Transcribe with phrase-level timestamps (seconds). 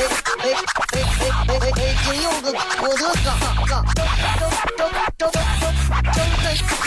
[0.00, 0.06] 哎
[0.40, 0.48] 哎
[0.92, 1.94] 哎哎哎！
[2.04, 3.28] 今有个郭德纲，
[3.68, 3.84] 张
[4.78, 5.34] 张张张张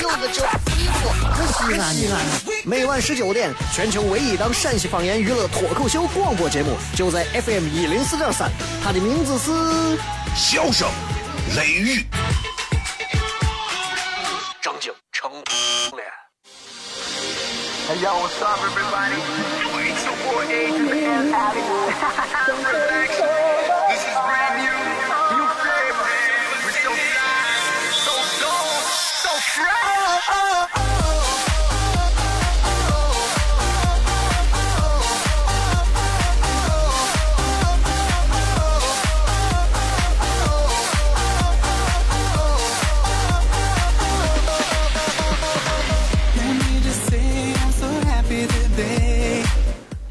[0.01, 1.03] 有个叫李波，
[1.47, 2.13] 西安西安。
[2.65, 8.49] 每晚十九点，全球唯一档陕西方言娱乐脱口秀广播节目，就在 FM 一零四点三。
[8.83, 9.51] 它的名字是
[10.35, 10.89] 《笑声
[11.55, 11.99] 雷雨》。
[14.59, 16.03] 张景成脸。
[17.87, 19.62] Hey yo, what's up, everybody?
[20.33, 21.33] your age is in.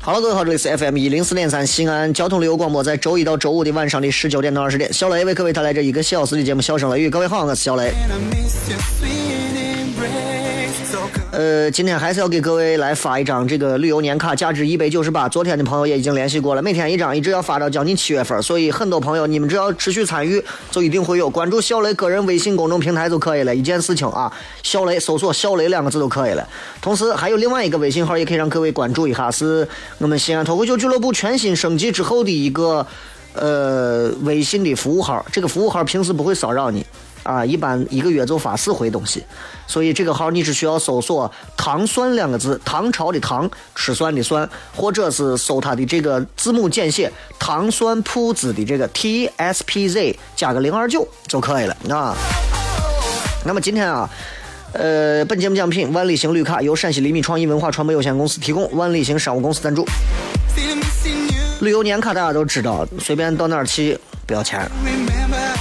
[0.04, 7.06] 好了各位好，这里是 FM 一零四点三西安交通旅游广播，在周一到周五的晚上的十九点到二十点，小雷为各位带来这一个小时的节目《笑声雷雨》。
[7.10, 7.94] 各位好，我是小雷。
[11.32, 15.26] 呃，今天还是要给各位来发一张这个旅游年卡，价值一百九十八。
[15.26, 18.42] 昨天的朋友也已经联系过了，每天一张，一直要发到将近七月份。
[18.42, 21.30] 所以很多朋友，你们只要持续参与，就一定会有。
[21.30, 24.30] 关注小雷个人微信公众平台就可以了，一件事情啊，
[24.62, 26.46] 小雷搜索“小雷”两个字就可以了。
[26.82, 32.86] 同时还有另外一个微信号，也可以让各位关注一下，是我们西安脱口秀俱乐部全新升级之后的一个
[33.32, 35.24] 呃微信的服务号。
[35.32, 36.84] 这个服务号平时不会骚扰你。
[37.22, 39.22] 啊，一般一个月就发四回东西，
[39.66, 52.16] 所以这个号你只需要搜索“糖蒜”两个字，唐朝的唐，吃蒜的蒜，或者是搜它的这个字母简写“糖蒜铺子”的这个 T S P Z 加个零二九就可以了啊。
[53.44, 54.08] 那么今天啊，
[54.72, 59.86] 呃，本节目奖品万里行绿卡由陕西厘米创意文化传播有限公司提供，万里行商务公司赞助。
[61.60, 63.96] 旅游年卡大家都知道，随便到哪儿去
[64.32, 64.66] 不要钱。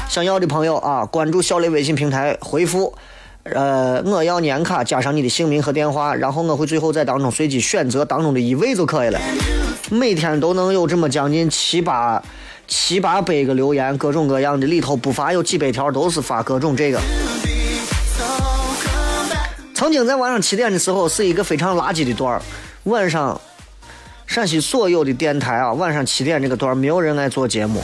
[0.07, 2.93] 想要的朋友啊，关注小雷微信平台，回复
[3.43, 9.19] “呃，我要年卡”，加上你的姓名和电话，然后我会最后在当中随机选择当中的一位就可以了。
[9.89, 12.23] 每天都能有这么将近七八
[12.65, 16.99] 七八百个留言，各种各样的，里头不乏有几百条都是发各种这个。
[19.75, 22.41] 曾经在晚上七点的时候是一个非常垃圾的段儿，
[22.83, 23.39] 晚上
[24.27, 27.81] 陕西所有的电台啊，晚上七点这个段儿没有人来做节目。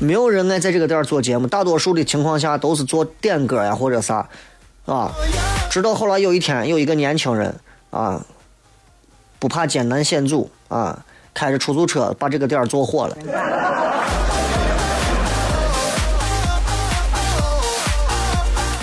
[0.00, 4.28] 没有人爱在这个点儿做节目，大多数的情况下都是做点歌呀或者啥，
[4.86, 5.10] 啊，
[5.68, 7.52] 直到后来有一天，有一个年轻人
[7.90, 8.24] 啊，
[9.40, 11.04] 不怕艰难险阻啊，
[11.34, 13.16] 开着出租车把这个点儿做火了。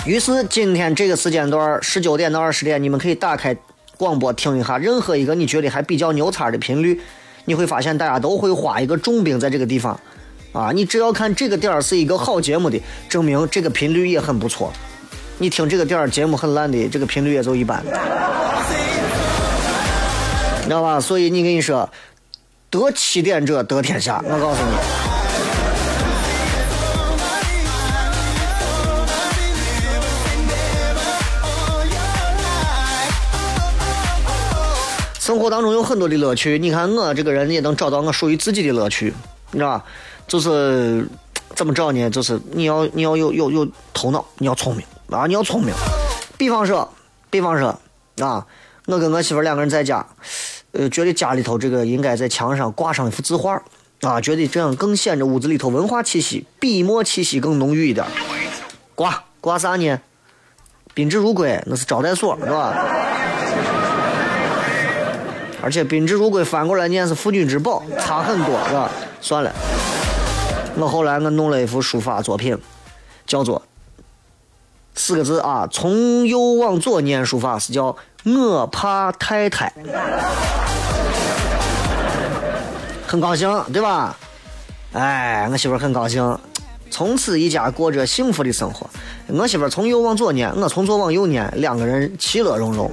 [0.04, 3.56] 于是今天这个时间段十九点到二十点，你们可以打开
[3.96, 7.00] 广播听一下，任何一个你觉得还比较牛叉的频率，
[7.46, 9.98] 你会发现大家都会花一个重兵在这个地方。
[10.56, 12.80] 啊，你只要看这个点儿是一个好节目的，
[13.10, 14.72] 证明这个频率也很不错。
[15.36, 17.90] 你听这个点儿节目很烂的，这个频率也就一般，你
[20.64, 20.98] 知道吧？
[20.98, 21.86] 所以你跟你说，
[22.70, 24.24] 得起点者得天下。
[24.24, 24.72] 我告诉你，
[35.20, 36.58] 生活当中有很多的乐趣。
[36.58, 39.12] 你看我这个人也能找到我属于自己的乐趣，
[39.50, 39.84] 你知道吧？
[40.26, 41.06] 就是
[41.54, 42.10] 怎么着呢？
[42.10, 45.26] 就是你要你要有有有头脑，你要聪明啊！
[45.26, 45.72] 你要聪明。
[46.36, 46.92] 比方说，
[47.30, 47.68] 比方说
[48.18, 48.46] 啊，
[48.86, 50.04] 我跟我媳妇两个人在家，
[50.72, 53.62] 呃，觉得家里头这个应该在墙上挂上一幅字画
[54.02, 58.04] 啊，觉得这样更显着屋子里头文化气息、笔墨气息更浓郁一点。
[58.94, 59.98] 挂挂啥呢？
[60.92, 62.74] 宾至如归，那是招待所，是吧？
[65.62, 68.90] 而且宾至如归反过来念是夫君之宝，差很多，是吧？
[69.20, 69.52] 算了。
[70.78, 72.56] 我后来我弄了一幅书法作品，
[73.26, 73.62] 叫做
[74.94, 79.72] 四个字啊，从右往左念书法是叫我怕太太，
[83.06, 84.16] 很高兴对吧？
[84.92, 86.38] 哎，我媳妇很高兴，
[86.90, 88.88] 从此一家过着幸福的生活。
[89.28, 92.90] 我媳妇从右往左念，我从左往右念，两个人其乐融融。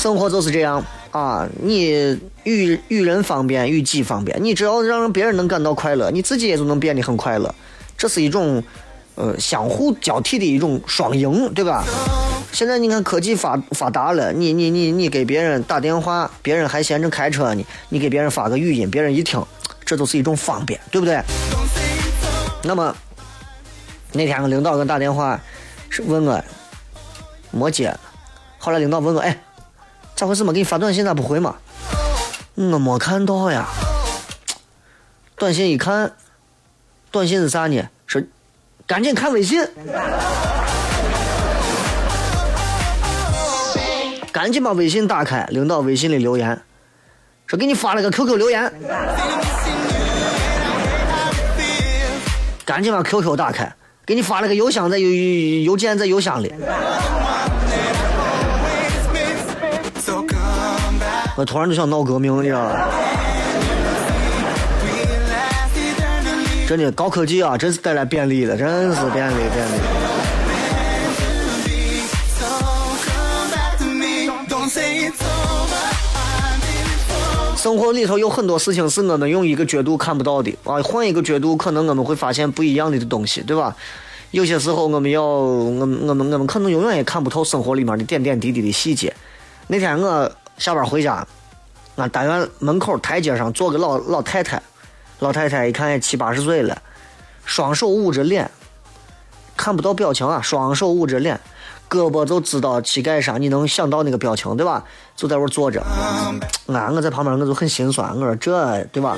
[0.00, 1.46] 生活就是这样啊！
[1.62, 4.42] 你与与人方便，与己方便。
[4.42, 7.54] 你只要让别人能感到快乐，你自己也就能变得很快乐。
[7.98, 8.64] 这是一种
[9.16, 11.84] 呃相互交替的一种双赢，对吧？
[12.50, 19.44] 现在你看科技发发达了，你你你你给别人打电话，别人还闲着开车呢，你给别人发个语音，别人一听，
[19.84, 21.20] 这都是一种方便，对不对？
[22.64, 22.96] 那么
[24.14, 25.38] 那天领导给我打电话，
[25.90, 26.42] 是问我
[27.50, 27.94] 没接，
[28.56, 29.38] 后来领导问我，哎，
[30.20, 30.52] 咋回事嘛？
[30.52, 31.56] 给你发短信咋不回嘛？
[32.54, 33.66] 我没看到呀。
[35.34, 36.12] 短信一看，
[37.10, 37.82] 短信是啥呢？
[38.06, 38.22] 说
[38.86, 39.66] 赶紧看微信，
[44.30, 45.46] 赶紧把微信打开。
[45.48, 46.60] 领导微信里留言，
[47.46, 48.70] 说给你发了个 QQ 留言，
[52.66, 53.74] 赶紧把 QQ 打开，
[54.04, 55.08] 给你发了个邮箱在邮
[55.62, 56.52] 邮件在邮箱里。
[61.36, 62.88] 我突然就想闹革命，你知道吧
[64.82, 64.90] ？we
[65.30, 66.68] last eternally.
[66.68, 69.72] 真的高科技啊，真是带来便利了，真是便利便利。
[77.56, 83.76] 生活里头有很多事情是我们用一个角度看不到的啊，换一个角度，可能我们会发现不一样的东西，对吧？
[84.30, 89.14] 有些时候我们要，我们我们我们可能永远也看不透生活里面的点点滴滴的细节。
[89.66, 91.26] 那天我下班回家，
[91.96, 94.62] 俺单元门口台阶上坐个老老太太，
[95.20, 96.80] 老太太一看也七八十岁了，
[97.46, 98.48] 双手捂着脸，
[99.56, 101.40] 看不到表情啊，双手捂着脸，
[101.88, 104.84] 胳膊都支到膝盖上，你能想到那个表情对吧？
[105.16, 105.82] 就在那坐着，
[106.66, 109.16] 俺我在旁边我就很心酸，我说这对吧？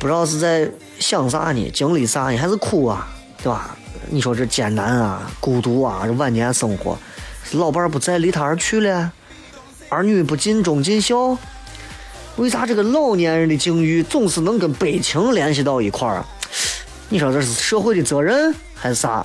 [0.00, 0.66] 不知道是在
[0.98, 3.06] 想啥呢，经历啥呢，还是哭啊，
[3.42, 3.76] 对吧？
[4.08, 6.96] 你说这艰难啊，孤独啊，这晚年生活，
[7.52, 9.12] 老伴儿不在，离他而去了，
[9.94, 11.38] 儿女不尽忠尽孝，
[12.34, 16.26] 为啥这个老年人的境遇总是能跟悲情联系到一块儿啊？
[17.08, 19.24] 你说这是社会的责任还是啥？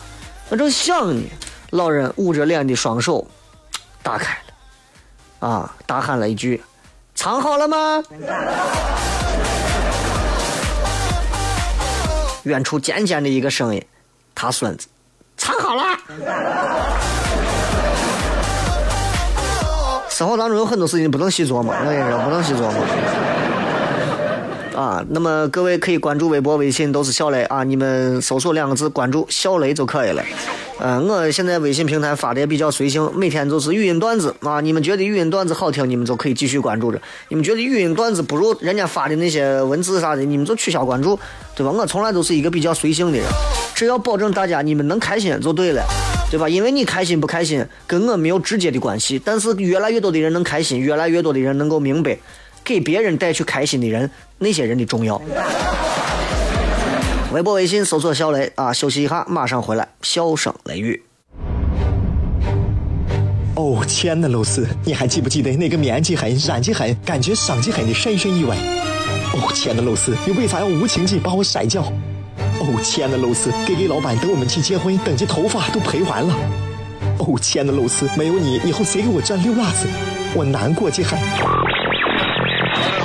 [0.50, 1.24] 我正想呢，
[1.72, 3.28] 老人捂着脸的双手
[4.04, 4.38] 打开
[5.40, 6.62] 了，啊，大喊了一句
[7.16, 8.04] ：“藏好了吗？”
[12.44, 13.84] 远处尖尖的一个声音
[14.36, 14.88] ：“他孙子，
[15.36, 15.84] 藏好了。”
[20.20, 22.84] 生活当中有很多事情不能细琢磨，我跟你说不能细琢磨。
[24.78, 30.22] 啊，那么各位可以关注微博、微信，都是小雷啊，你们搜索两个字关注小雷就可以了。
[30.82, 37.00] 嗯、我现在微信平台发的也比较随性，每天都是语音段子啊，你们觉得语音段子好听，你们就可以继续关注着；
[37.30, 41.18] 你们觉得语音段子不如人家发的那些文字啥的，你们就取消关注，
[41.56, 41.72] 对吧？
[41.72, 43.26] 我从来都是一个比较随性的人，
[43.74, 45.82] 只要保证大家你们能开心就对了。
[46.30, 46.48] 对吧？
[46.48, 52.18] 因为你开心不开心跟我没有直接的关系，但是越来越多的人能开心，越来越多的人能够明白，
[52.64, 55.20] 给别人带去开心的人，那些人的重要。
[57.34, 61.02] 微博、微信搜索小雷啊，休息一下，马上回来，笑声雷雨。
[63.56, 68.56] 哦，亲爱的露丝，你还记不记得那个面积狠、染技狠、感觉伤及狠的深深意外？
[69.34, 71.92] 哦，亲爱的露丝，你为啥要无情地把我甩掉？
[72.60, 76.34] 哦，亲爱的露丝，K K 老板等我们去结婚，等这头发都赔完了。
[77.20, 79.88] 哦，亲爱的露丝，没有你，以后谁给我赚溜辣子？
[80.36, 81.18] 我难过极了。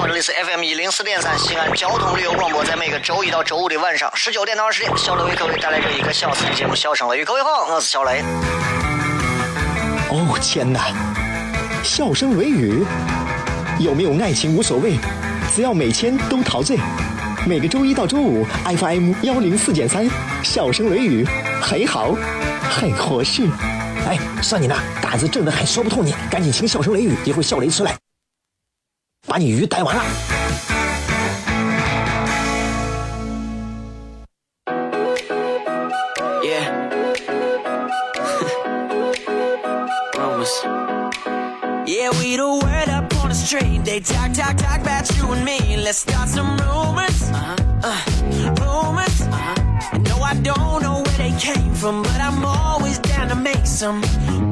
[0.07, 7.23] 这里是 FM 一零四点三西安交通旅游广播，在每个周一到周五的晚上十九点到二十点，小雷为各位带来这一个小时的节目《笑声雷雨》。
[7.25, 8.23] 各位好，我是小雷。
[10.11, 10.93] 哦，天哪！
[11.83, 12.85] 笑声雷雨，
[13.81, 14.99] 有没有爱情无所谓，
[15.53, 16.79] 只要每天都陶醉。
[17.47, 20.09] 每个周一到周五，FM 幺零四点三，
[20.43, 21.27] 笑声雷雨，
[21.61, 22.17] 很好，
[22.71, 23.47] 很合适。
[24.09, 27.95] 哎，算你那胆子正的很，说不透你，赶紧请笑声雷雨，一会儿笑雷出来，
[29.27, 30.03] 把你鱼逮完了。
[36.43, 36.71] Yeah.
[40.15, 40.65] Rumors.
[41.87, 43.85] Yeah, we the word up on the street.
[43.85, 45.77] They talk, talk, talk about you and me.
[45.77, 47.14] Let's start some rumors.
[53.75, 54.01] Some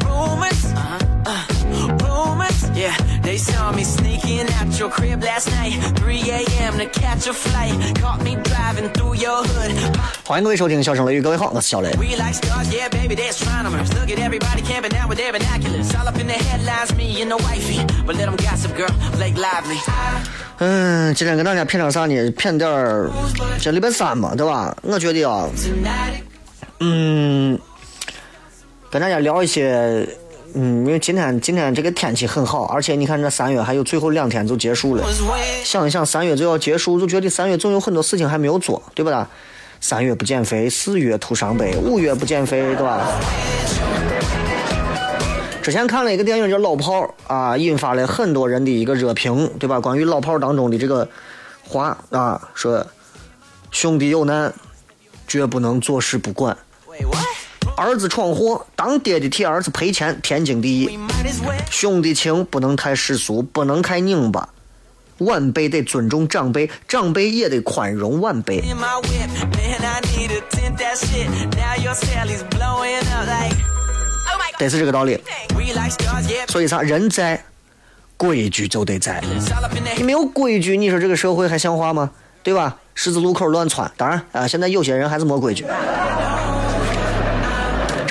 [0.04, 0.64] rumors.
[0.74, 0.98] Uh-huh.
[1.26, 1.46] Uh,
[2.02, 2.58] rumors.
[2.74, 5.78] Yeah, they saw me sneaking out your crib last night.
[5.96, 6.78] 3 a.m.
[6.78, 7.72] to catch a flight.
[8.00, 9.72] Caught me driving through your hood.
[10.24, 11.90] 欢迎各位收听《笑声雷雨》，各位好，我是小雷。
[11.92, 13.92] We like stars, yeah, baby, they're astronomers.
[13.94, 15.94] Look at everybody camping out with their binoculars.
[15.94, 17.86] All up in the headlines, me and the wifey.
[18.04, 19.78] But let them gossip, girl, Blake Lively.
[20.58, 22.14] 嗯，今天跟大家谝点啥呢？
[22.32, 23.10] 谝点儿，
[23.60, 24.74] 这礼拜三嘛，对吧？
[24.82, 25.48] 我觉得啊
[26.80, 27.56] 嗯，
[28.92, 30.06] 跟大家聊一些，
[30.52, 35.02] 嗯，因为今天今天这个天气很好，而且你看这三月还有最后两天就结束了。
[35.64, 39.26] 想一想，三月就要结束，就觉得三月总有很多事情还没有做，对不啦？
[39.80, 43.08] 三月不减肥，四月徒伤悲，五月不减肥，对吧？
[45.62, 49.80] 之前看了一个电影叫《老炮儿》啊，引发了很多人的一个热评，对吧？
[49.80, 51.08] 关于老炮儿当中的这个
[51.66, 52.86] 话啊，说
[53.70, 54.52] 兄弟有难，
[55.26, 56.54] 绝不能坐视不管。
[57.76, 60.98] 儿子闯祸当爹的替儿子赔钱天经地义。
[61.70, 64.48] 兄弟情不能太世俗不能太拧巴
[65.18, 68.62] 晚辈得尊重长辈长辈也得宽容晚辈
[74.58, 75.18] 得是这个道理。
[76.48, 77.42] 所以啥人在
[78.16, 79.22] 规矩就得在。
[79.96, 82.10] 你没有规矩你说这个社会还像话吗？
[82.42, 82.76] 对吧？
[82.94, 85.64] 十字路口乱窜当然啊现在有些人还是没规矩。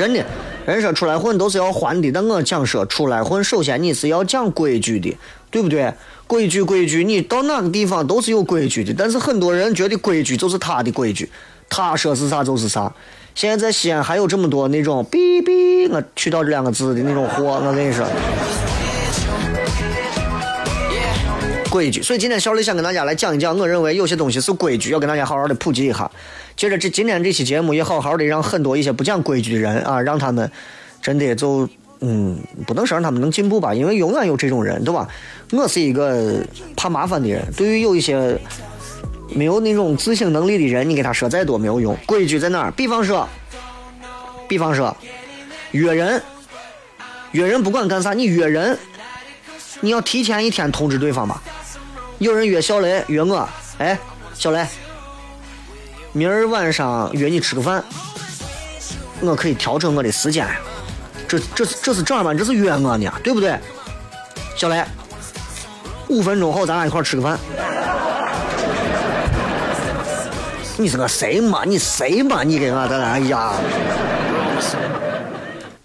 [0.01, 0.25] 真的，
[0.65, 5.15] 人说出来混都是要还的，但我讲说出来混，首先你是要讲规矩的，
[5.51, 5.93] 对不对？
[6.25, 11.29] 规矩规矩，你到哪个地方都是有规矩的，但是很多人觉得规矩就是他的规矩，
[11.69, 12.91] 他说是啥就是啥。
[13.35, 18.03] 现在在西安还有这么多那种“哔哔”，我去掉这两个字的那种货，我跟你说。
[21.69, 26.09] 规矩，所以今天小李想跟大家来讲一讲，我认为有些东西是规矩，要跟大家好好的普及一下。
[26.61, 30.51] 接着这今天这期节目也好好的让很多一些不讲规矩的人啊，让他们
[31.01, 31.67] 真的就
[32.01, 35.07] 嗯，不能说让他们能进步吧，因为永远有这种人，对吧？
[35.53, 36.45] 我是一个
[36.77, 38.37] 怕麻烦的人，对于有一些
[39.29, 41.97] 没有那种自省能力的人，你给他说再多没有用。
[42.05, 42.69] 规矩在哪儿？
[42.69, 43.27] 比方说，
[44.47, 44.95] 比方说
[45.71, 46.21] 约人，
[47.31, 48.77] 约人不管干啥，你约人，
[49.79, 51.41] 你要提前一天通知对方吧。
[52.19, 53.49] 有人约小雷约我，
[53.79, 53.97] 哎，
[54.35, 54.63] 小雷，
[56.13, 57.81] 明儿晚上约你吃个饭，
[59.21, 60.45] 我可以调整我的时间。
[61.25, 63.57] 这这这是正儿八经，这是约我呢，对不对？
[64.57, 64.83] 小雷，
[66.09, 67.39] 五分钟后咱俩一块儿吃个饭。
[70.77, 71.63] 你是个谁嘛？
[71.63, 72.43] 你谁嘛？
[72.43, 73.53] 你给我的，哎呀！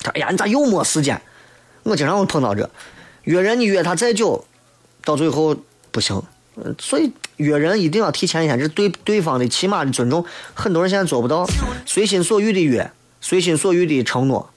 [0.02, 1.21] 他哎呀，你咋又没时间？
[1.85, 2.68] 我经常会碰到这，
[3.23, 4.45] 约人你约他再久，
[5.04, 5.54] 到最后
[5.92, 6.21] 不行。
[6.78, 10.25] 所以约人一定要提前一天，这对对方的起码的尊重。
[10.54, 11.46] 很多人现在做不到，
[11.84, 14.48] 随心所欲的约，随心所欲的承诺，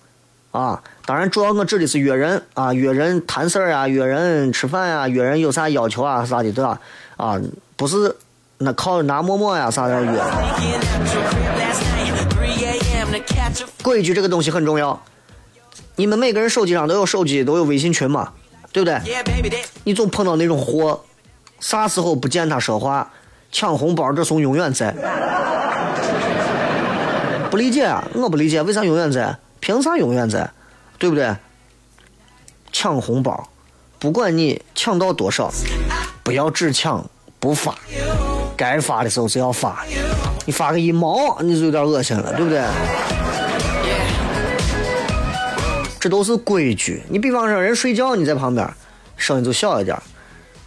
[0.52, 6.80] 啊，当然主要我指的是约人啊，约人谈事儿啊，约人吃饭呀、约人有啥要求啊啥的，对吧？
[7.18, 7.40] 啊，
[7.76, 8.16] 不是
[8.60, 10.22] 那靠拿陌陌呀啥的约。
[13.82, 15.02] 规矩这个东西很重要。
[15.96, 18.32] 你们每个人手机上都有手机，都有微信群嘛，
[18.72, 19.02] 对不对？
[19.84, 21.04] 你总碰到那种货，
[21.60, 23.12] 啥时候不见他说话，
[23.52, 24.94] 抢红包这怂永远在。
[27.52, 30.50] 不理解啊，我不理解为啥永远在，凭啥永远在，
[30.98, 31.36] 对不对？
[32.72, 33.50] 抢红包，
[33.98, 35.52] 不管你抢到多少，
[36.24, 37.04] 不要只抢
[37.40, 37.76] 不发，
[38.56, 39.84] 该发的时候是要发。
[40.46, 42.64] 你发个一毛，你就有点恶心了，对不对？
[46.00, 47.04] 这都是规矩。
[47.10, 48.68] 你比方说人睡觉，你在旁边，
[49.18, 49.98] 声音就小一点。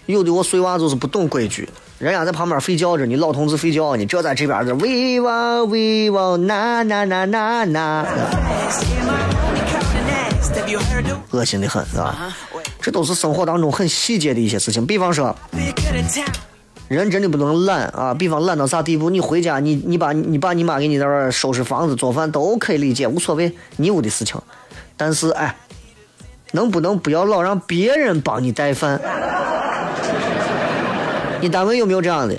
[0.06, 1.68] 有的我碎娃就是不懂规矩，
[1.98, 8.06] 人家在旁边睡觉着，你老同志睡觉呢，这在这边这喂哇喂哇呐呐呐呐呐
[11.30, 12.34] 恶心的很，是吧？
[12.80, 14.84] 这都是生活当中很细节的一些事情。
[14.84, 15.34] 比方说，
[16.88, 18.12] 人真的不能懒啊！
[18.12, 19.08] 比方懒到啥地步？
[19.08, 24.38] 你回家，你你把你爸你妈给你在那儿收拾房子、做饭都可以理解，无所谓，你有的事情。
[24.96, 25.56] 但是哎，
[26.52, 29.00] 能不能不要老让别人帮你带饭？
[31.40, 32.34] 你单位有没有这样的？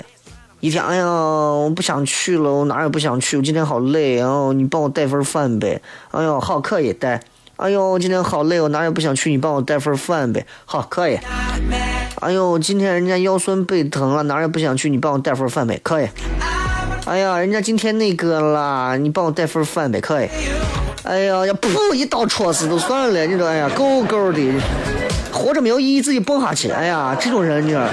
[0.61, 5.81] 一天，哎呀，我不想去了，我哪儿也不想去，我今天好累，然后你帮我带份饭呗。
[6.11, 7.19] 哎呦，好，可以带。
[7.57, 10.45] 哎呦，我今天好累，我哪儿也不想去，你帮我带份饭呗。
[10.63, 11.19] 好，可以。
[12.21, 16.07] 哎呦，今天人家腰酸背疼了，哪儿也不想去，你帮我带份饭呗，可以。
[17.05, 20.29] 哎呀，人家今天那个啦，你帮我带份饭呗，可以。
[21.03, 24.39] 哎呀，要噗一刀戳死都算了，你说，哎呀，够够的，
[25.33, 26.69] 活着没有意义，自己蹦下去。
[26.69, 27.85] 哎呀，这种人你说，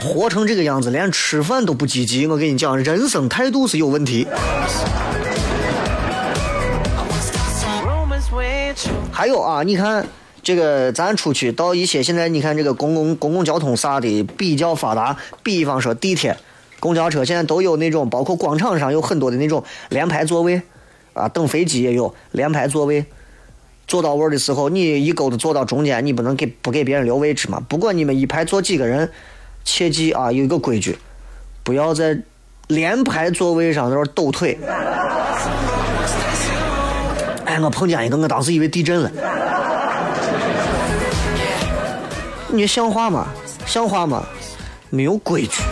[0.00, 4.26] 活成这个样子，连吃饭都不积极，我跟你讲，人生态度是有问题。
[9.12, 10.06] 还有啊，你看
[10.42, 16.34] 这个，咱出去到一些现在你看这个公共公共交通啥的比较发达，比方说地铁、
[16.80, 20.62] 公交车，现在都有那种，包括广场上有很多的那种连排座位，
[21.16, 23.04] 啊，等飞机也有连排座位。
[23.88, 27.62] 坐到位的时候，你一钩子坐到中间，你不能给不给别人留位置嘛？
[27.68, 29.08] 不管你们一排坐几个人，
[29.64, 30.98] 切记啊，有一个规矩，
[31.62, 32.18] 不要在
[32.66, 34.58] 连排座位上在那儿抖腿。
[37.44, 39.10] 哎，我碰见一个，我当时以为地震了。
[42.48, 43.28] 你像话吗？
[43.66, 44.26] 像话吗？
[44.90, 45.62] 没有规矩。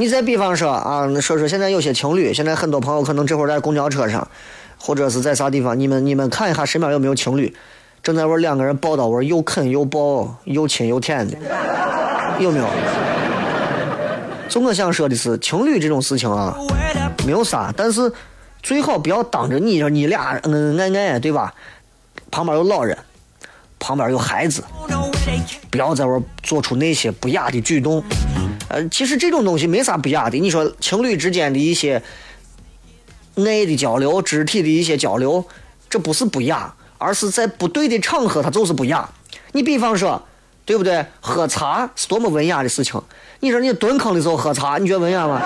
[0.00, 4.28] 你再比方说啊，说说现在有些情侣，现在很多朋友可能这会儿在公交车上，
[4.78, 7.52] 或者是在啥地方，你们你们看一下身边有没有情侣，
[8.00, 11.36] 正在玩两个人抱到玩又啃又抱又亲又舔的，
[12.38, 12.66] 有没有？
[14.48, 16.56] 就我想说的是，情侣这种事情啊，
[17.26, 18.12] 没有啥，但是
[18.62, 21.52] 最好不要当着你你俩恩恩爱爱，对吧？
[22.30, 22.96] 旁边有老人，
[23.80, 24.62] 旁边有孩子，
[25.72, 28.00] 不要在玩做出那些不雅的举动。
[28.68, 30.38] 呃，其实这种东西没啥不雅的。
[30.38, 32.02] 你说情侣之间的一些
[33.36, 35.44] 爱的交流、肢体的一些交流，
[35.88, 39.08] 这不是不雅，而是在不对的场合它就是不雅。
[39.52, 40.22] 你比方说，
[40.64, 41.04] 对不对？
[41.20, 43.00] 喝茶是多么文雅的事情。
[43.40, 45.40] 你说你蹲坑的时候喝茶，你觉得文雅吗？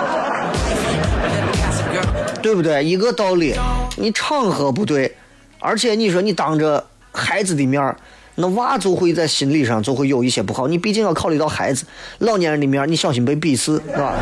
[2.41, 2.83] 对不对？
[2.83, 3.55] 一个道理，
[3.95, 5.15] 你场合不对，
[5.59, 7.95] 而且你说你当着孩子的面儿，
[8.35, 10.67] 那娃就会在心理上就会有一些不好。
[10.67, 11.85] 你毕竟要考虑到孩子，
[12.19, 14.15] 老年人的面，你小心被鄙视，是吧？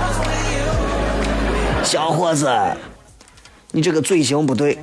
[1.84, 2.50] 小伙子，
[3.72, 4.77] 你这个嘴型不对。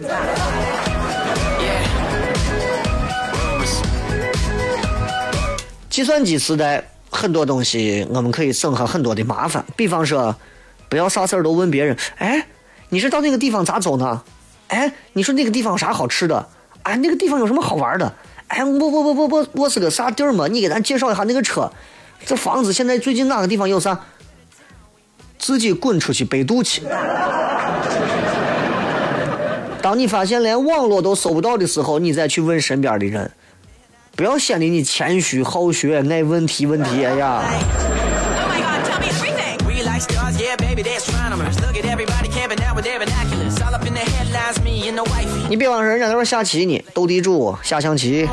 [5.90, 9.64] 计算机时代，很多东西我们可以省下很多的麻烦。
[9.76, 10.34] 比方说，
[10.88, 12.46] 不要啥事儿都问别人，哎，
[12.88, 14.22] 你是到那个地方咋走呢？
[14.68, 16.48] 哎，你说那个地方有啥好吃的？
[16.84, 18.14] 哎，那个地方有什么好玩的？
[18.48, 20.46] 哎，我我我我我我是个啥地儿嘛？
[20.48, 21.70] 你给咱介绍一下那个车，
[22.26, 23.98] 这房子现在最近哪个地方有啥？
[25.38, 26.82] 自己滚出去百度去。
[29.80, 33.30] 当你发现连网络都搜不到的时候，你再去问身边的人，
[34.16, 37.06] 不要显得你谦虚好学、爱问提问题。
[37.06, 37.44] 哎呀
[41.04, 41.17] ，Oh
[45.48, 48.28] 你别忘了人家在那儿下棋呢，斗地主、下象棋，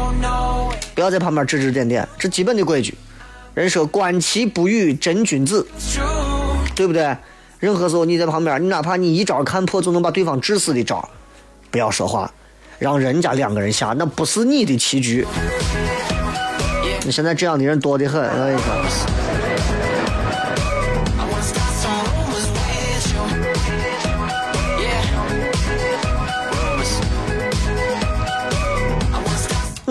[0.93, 2.95] 不要在旁边指指点点，这基本的规矩。
[3.53, 5.65] 人说观棋不语真君子，
[6.75, 7.15] 对不对？
[7.59, 11.07] 任何时候你在旁边，你哪怕你一招看破就能把对方致死的招，
[11.71, 12.31] 不要说话，
[12.79, 15.25] 让人家两个人下，那不是你的棋局。
[17.05, 19.14] 你现在这样的人多得很，我跟你说。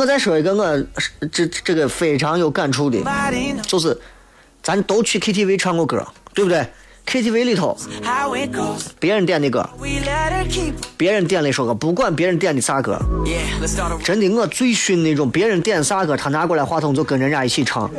[0.05, 0.85] 我再说一个我
[1.33, 2.99] 这这个非常有感触的，
[3.63, 3.99] 就是
[4.63, 6.63] 咱都去 KTV 唱过歌，对不对
[7.07, 7.75] ？KTV 里头
[9.01, 9.67] 别人点的歌，
[10.99, 12.99] 别人点了一首歌，不管别人点的啥歌，
[14.05, 17.91] 真的我最熏那种，别人点啥歌，他拿过来话筒就跟人家一起唱。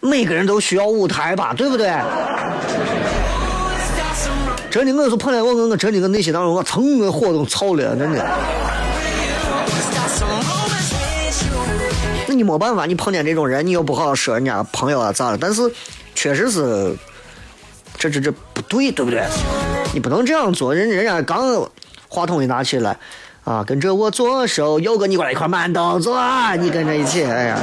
[0.00, 1.86] 每个人都需要舞台吧，对不对？
[4.70, 8.24] 真的，我就碰见我我我真的我内心当中我蹭个火都操了，真的。
[12.26, 15.38] 那你没办法，你碰见这种人，你又不好好说人家朋友啊咋了？
[15.40, 15.62] 但是
[16.14, 16.94] 确实是，
[17.96, 19.24] 这这这不对，对不对？
[19.94, 21.66] 你不能这样做，人人家刚
[22.08, 22.98] 话筒一拿起来，
[23.44, 26.20] 啊，跟着我左手，右个你过来一块儿慢动作，
[26.58, 27.58] 你跟着一起，哎呀，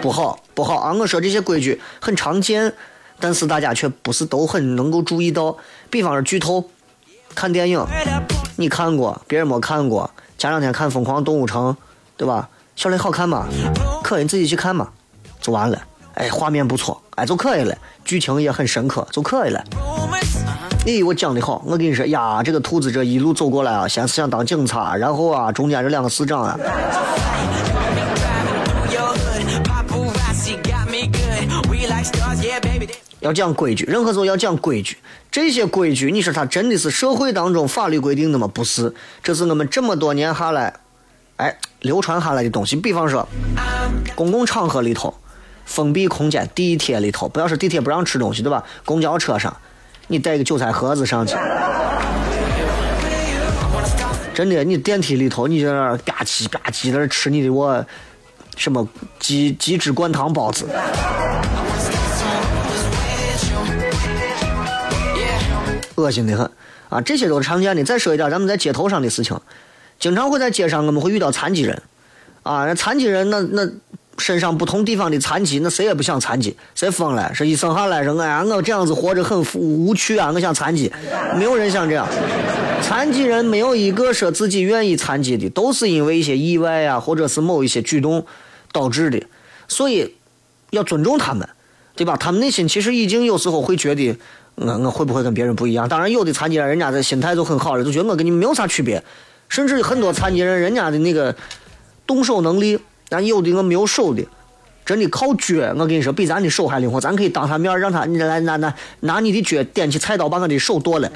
[0.00, 0.92] 不好不好啊！
[0.94, 2.72] 我说这些规矩很常见，
[3.22, 5.56] 但是大家却不是都很能够注意到。
[5.88, 6.64] 比方说剧透，
[7.36, 7.86] 看电影，
[8.56, 10.10] 你看过，别人没看过。
[10.36, 11.72] 前两天看《疯狂动物城》，
[12.16, 12.48] 对吧？
[12.74, 13.46] 小雷好看吗？
[14.02, 14.88] 可以，你自己去看嘛，
[15.40, 15.80] 就完了。
[16.14, 19.62] 哎，画面不错，哎就可以了，剧情也很深刻，就可以了。
[20.84, 26.58] 咦，我讲的好，我跟你说呀，这个兔子这一路走过来啊，先是想当警察，然后啊，中间这两个市长啊，
[33.22, 34.98] 要讲规矩，任何时候要讲规矩。
[35.30, 38.48] 这些规矩，你说它真的是社会当中法律规定的吗？
[38.52, 40.74] 不是，这是我们这么多年下来，
[41.36, 42.76] 哎，流传下来的东西。
[42.76, 43.26] 比方说，
[44.14, 45.14] 公共场合里头，
[45.64, 48.62] 封闭空间，地铁里头，不要说地铁不让吃东西，对吧？
[48.84, 49.56] 公交车上，
[50.08, 51.36] 你带个韭菜盒子上去。
[54.34, 57.86] 真的，你电梯里头，你在那儿吧唧吧唧在那吃你的我
[58.56, 58.86] 什么
[59.20, 60.66] 鸡鸡汁灌汤包子，
[65.96, 66.50] 恶心的很
[66.88, 67.00] 啊！
[67.00, 67.84] 这些都是常见的。
[67.84, 69.38] 再说一点，咱们在街头上的事情，
[69.98, 71.82] 经常会在街上我们会遇到残疾人
[72.42, 73.68] 啊，那残疾人那那
[74.18, 77.32] 身上不同地方的残疾，那谁也不想残疾，谁疯了？
[77.34, 80.92] 是一生下来说哎呀，我这样子活着很无趣啊，我想残疾，
[81.36, 82.06] 没有人想这样。
[82.82, 88.26] 残疾人没有一个说自己愿意残疾的，都是因为一些意外啊，或者是某一些举动
[88.72, 89.22] 导致的，
[89.68, 90.14] 所以
[90.70, 91.48] 要尊重他们，
[91.94, 92.16] 对吧？
[92.16, 94.18] 他们内心其实已经有时候会觉得，
[94.54, 95.88] 我我会不会跟别人不一样？
[95.88, 99.02] 当然，有的残疾人人家的心态就很好了，就觉得我跟你没有啥区别，
[99.48, 101.34] 甚至很多残疾人人家的那个
[102.06, 104.24] 动手能力，但有的我没有手的，
[104.84, 107.00] 真的靠脚，我跟你说，比咱的手还灵活。
[107.00, 111.10] 咱可以当他面让他你来拿拿拿你的脚点起菜刀把我的手剁了。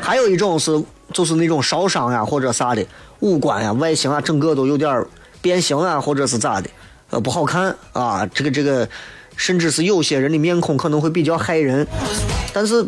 [0.00, 2.84] 还有一种是就是那种烧伤呀或者啥的，
[3.20, 5.04] 五官呀外形啊整个都有点
[5.40, 6.68] 变形啊或者是咋的，
[7.10, 8.26] 呃不好看啊。
[8.34, 8.88] 这个这个，
[9.36, 11.86] 甚至是有些人的面孔可能会比较害人，
[12.52, 12.86] 但是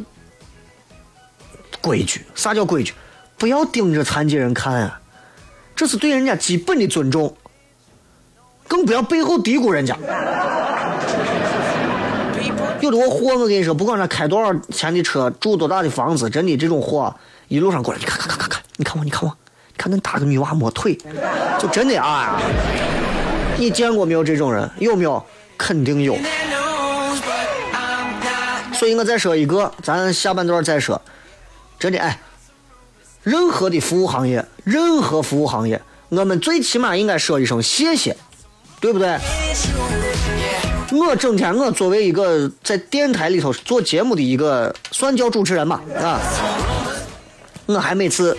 [1.81, 2.93] 规矩，啥叫规矩？
[3.37, 5.01] 不要盯着残疾人看啊，
[5.75, 7.37] 这是对人家基本的尊重。
[8.67, 9.95] 更不要背后嘀咕人家。
[12.81, 17.15] 有的我货，我跟你说，不管他开多少钱的车，住多大的房子，真的这种货
[17.49, 19.37] 一路上过来，你看看看看看，你看我，你看我，
[19.69, 20.99] 你看恁大个女娃摸腿，
[21.59, 22.41] 就真的啊！
[23.59, 24.71] 你见过没有这种人？
[24.79, 25.25] 有没有？
[25.64, 26.14] 肯定有。
[28.74, 31.00] 所以我再说一个，咱下半段再说。
[31.79, 32.20] 真的哎，
[33.22, 38.14] 任何的服务行业，任何服务行业，我们最起码应该说一声谢谢，
[38.79, 39.18] 对不对？
[40.92, 46.20] 我整天我作为一个在电台里头做节目的一个算叫主持人吧啊，
[47.64, 48.37] 我还每次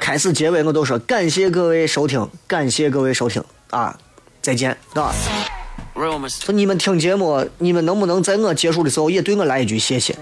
[0.00, 3.96] 开始结尾我都说感谢各位收听，感谢各位收听啊，
[4.42, 5.14] 再见，对吧？
[5.94, 10.16] 说你们听节目，你们能不能在我结束的时候也对我来一句谢谢？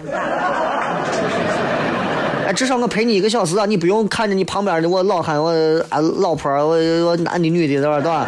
[2.46, 5.50] 哎，至少我陪你一个小时啊，你不用看着你旁边的我老汉，我
[5.88, 8.00] 啊老婆，我我男的女的，对吧？
[8.00, 8.26] 对吧？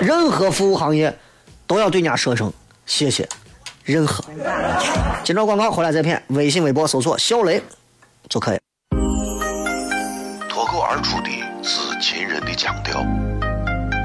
[0.00, 1.14] 任何服务行业
[1.66, 2.52] 都要对人家说声
[2.86, 3.28] 谢谢，
[3.84, 4.24] 任何。
[5.24, 7.62] 今朝广告回来再片，微信、微博搜索“小雷”
[8.30, 8.58] 就可以。
[10.48, 11.28] 脱口而出的
[11.62, 13.04] 是秦人的腔调，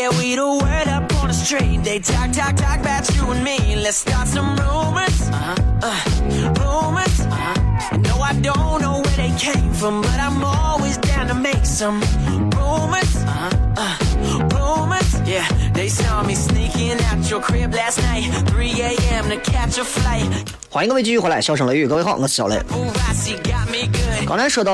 [0.00, 1.84] Yeah, we the word up on the street.
[1.84, 3.76] They talk, talk, talk about you and me.
[3.76, 5.28] Let's start some rumors.
[5.30, 5.54] Uh-huh.
[5.82, 6.00] Uh,
[6.58, 7.20] rumors.
[7.20, 7.96] Uh-huh.
[7.98, 12.00] No, I don't know where they came from, but I'm always down to make some
[12.56, 13.16] rumors.
[13.16, 13.50] Uh-huh.
[13.76, 13.96] Uh,
[14.54, 15.20] rumors.
[15.24, 18.24] Yeah, they saw me sneaking out your crib last night.
[18.48, 19.28] 3 a.m.
[19.30, 20.26] to catch a flight.
[20.68, 22.56] 欢迎各位继续回来，笑声雷雨，各位好，我是小雷。
[22.56, 24.26] Ooh, I see, got me good.
[24.26, 24.72] 刚才说到，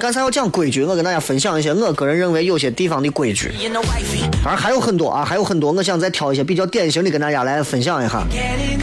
[0.00, 4.28] 刚才要讲规矩，我跟大家分享一些我个人认为有些地方的规矩，You know, wifey.
[4.42, 8.24] 当然还有很多啊，还有很多，我想再挑一些比较典型的跟大家来分享一下。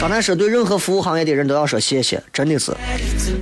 [0.00, 2.72] 刚才说对任何服务行业的人都要说谢谢，真的是。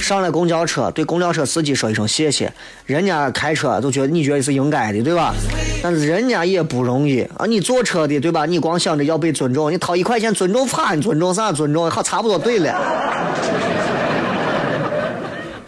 [0.00, 2.52] 上了公交车，对公交车司机说一声谢谢，
[2.86, 5.32] 人家开车都觉得你觉得是应该的，对吧？
[5.80, 8.46] 但是人家也不容易啊，你坐车的对吧？
[8.46, 11.88] 你光想着要被尊重，你掏一块钱尊重啥，你尊重啥尊重？
[11.88, 12.74] 好，差不多对了。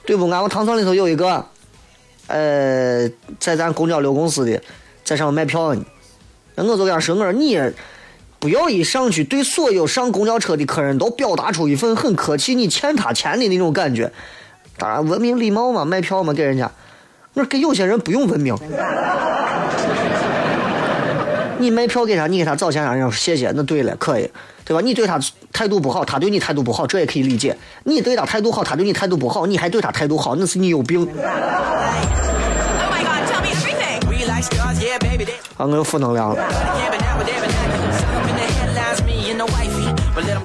[0.04, 0.28] 对不？
[0.28, 1.46] 俺们唐山里头有一个，
[2.32, 4.60] 呃，在咱公交六公司的，
[5.04, 5.84] 在上面卖票呢。
[6.54, 7.60] 那我就跟他说，我说你
[8.38, 14.10] 不要一上去对所有上公交车的客人都表达出一份很客气，你欠他钱的那种感觉。
[14.78, 16.70] 当然，文明礼貌嘛，卖票嘛，给人家。
[17.34, 18.56] 我说给有些人不用文明。
[21.58, 24.28] 你卖票给他，你给他找钱让人家谢谢，那对了，可以，
[24.64, 24.80] 对吧？
[24.80, 25.20] 你对他
[25.52, 27.56] 态度不好，他对你态度不好，这也可以理解。
[27.84, 31.00] 你对他态度好，他对你态度不好，你还对他态度好，那是你有病。
[31.00, 31.08] Oh
[35.58, 36.36] 啊，我有负能量了。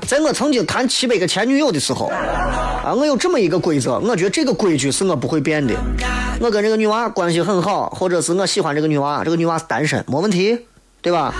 [0.06, 5.73] 在我曾经谈七百个前女友的时候，啊，我有这么一个规则，我觉得这个规矩是我不会变的。
[6.39, 10.67] 我跟这个女娃关系很好，或者是我喜欢这个女娃，这个女娃是单身，没问题，
[11.08, 11.34] 对吧？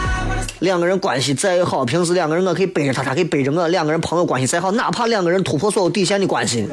[0.60, 6.66] 两个人关系再好，平时两个人我可以背着她，她可以背着我，两个人朋友关系再好，哪怕两个人突破所有底线的关系，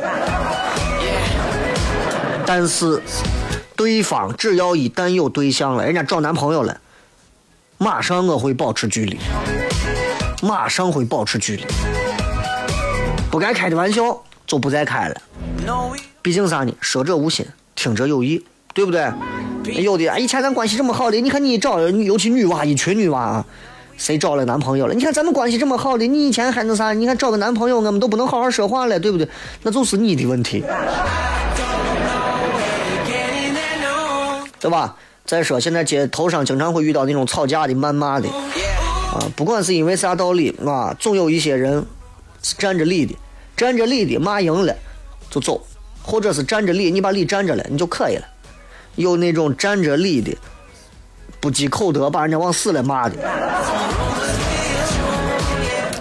[2.47, 3.03] 但是
[3.75, 6.81] 对方只要一旦有对象了，人家找男朋友了，
[7.79, 9.19] 马上我会保持距离，
[10.41, 11.65] 马上会保持距离。
[13.29, 15.21] 不该开的玩笑就不再开了。
[16.23, 16.73] 毕竟啥呢？
[16.81, 19.11] 说者无心，听者有意，对不对？
[19.83, 23.47] 有的，啊以前咱关系这么好的，你看你找，尤其女娃，一群女娃啊，
[23.97, 24.93] 谁找了男朋友了？
[24.93, 26.93] 你看咱们关系这么好的，你以前还能啥？
[26.93, 29.27] 你看找个男朋友，我们都不能好好说话了，对不对？
[29.63, 30.63] 那就是你的问题。
[34.61, 34.97] 对吧？
[35.25, 41.87] 再说现在街头上经常会遇到那种吵架的、谩骂的，啊，不管是因为啥道理啊，总有一些人
[42.43, 43.15] 是占着理的，
[43.57, 44.75] 占着理的骂赢了
[45.31, 45.63] 就走，
[46.03, 48.27] 或者是占着理，你把理占着了你就可以了。
[48.97, 50.37] 有那种占着理的，
[51.41, 53.17] 不积口德，把人家往死了骂的，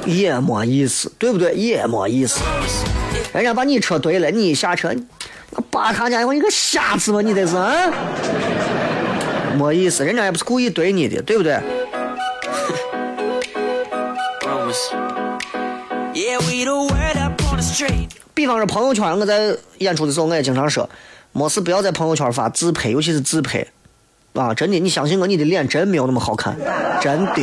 [0.06, 1.53] 也没意思，对不对？
[1.53, 2.41] 也没意思。
[3.34, 4.93] 人家把你车怼了，你一下车，
[5.49, 7.91] 那扒他家伙，你个瞎子吧，你这是啊？
[9.58, 11.60] 没意思，人家也不是故意怼你的，对不对.
[18.36, 20.89] 比方说朋友圈，我在演出的时候，我也经常说，
[21.35, 23.65] 没事不要在朋友圈发自拍，尤其是自拍，
[24.33, 26.55] 啊，真的，你相信我，你的脸真没有那么好看，
[27.01, 27.41] 真的。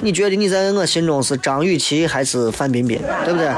[0.00, 3.48] 你觉得你在我心中是张雨绮还是范冰冰，对不对？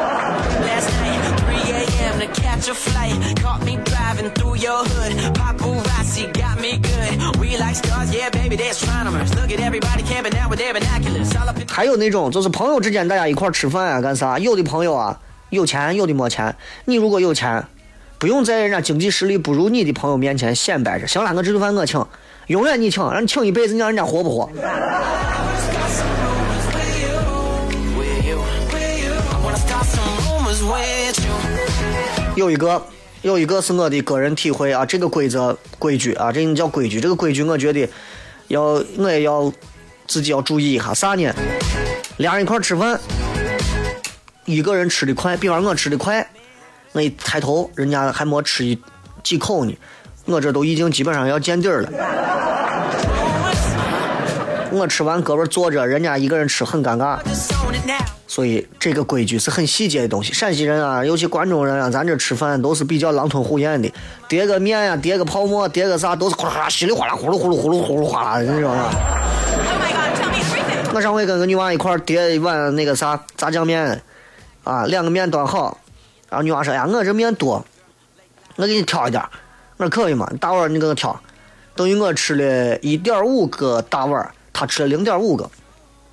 [11.68, 14.38] 还有那种就是朋友之间大家一块吃饭啊，干啥？
[14.38, 15.18] 有的朋友啊
[15.50, 16.54] 有钱，有的没钱。
[16.84, 17.64] 你如果有钱，
[18.18, 21.06] 不用在人家经济实力不如你的朋友面前显摆着。
[21.06, 22.04] 行了，我这顿饭我请，
[22.46, 24.50] 永远你请，让你请一辈子，你让人家活不活？
[32.36, 32.82] 有一个，
[33.22, 37.88] 有一个是我的个人体会啊，这个规则规矩啊，这个叫规矩，这个规矩我觉得
[38.48, 39.52] 要我也要
[40.06, 40.94] 自己要注意一下。
[40.94, 41.32] 啥呢？
[42.16, 42.98] 俩人一块吃饭，
[44.46, 46.26] 一个人吃的快，比方我吃的快，
[46.94, 48.78] 我一抬头，人家还没吃
[49.24, 49.76] 几口呢，
[50.26, 51.90] 我这都已经基本上要见底儿了。
[54.70, 57.18] 我吃完搁这坐着，人家一个人吃很尴尬。
[58.28, 60.32] 所以这个规矩是很细节的东西。
[60.32, 63.92] 陕西人啊，尤其关中人啊，咱这吃饭都是比较狼吞虎咽的，
[64.28, 68.90] 叠个面呀、叠个泡沫，叠个啥，都是哗啦啦、稀里哗啦、呼噜呼噜、呼噜呼噜哗啦的，你知道吗？
[70.92, 74.00] 我上回跟个女娃一块儿叠一碗那个啥炸酱面，
[74.62, 75.76] 啊，两个面端好，
[76.34, 77.64] 然后女娃说：“哎呀，我这面多，
[78.56, 79.22] 我给你挑一点。”
[79.78, 80.28] 我说：“可以吗？
[80.40, 81.16] 大碗你给我挑。”
[81.76, 85.48] 等于我吃了一点五个大碗，她吃了零点五个，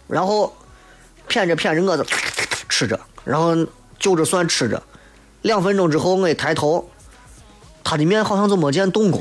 [0.08, 0.56] 然后
[1.28, 2.04] 谝着谝着我就
[2.70, 3.56] 吃着，然后
[3.98, 4.80] 就着蒜吃着。
[5.42, 6.88] 两分钟之后，我一抬头，
[7.84, 9.20] 她的面好像就没见动过。